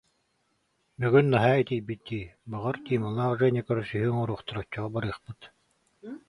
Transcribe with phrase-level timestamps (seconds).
[1.01, 5.39] Бүгүн наһаа итийбит дии, баҕар, Тималаах Женя көрсүһүү оҥоруохтара, оччоҕо барыахпыт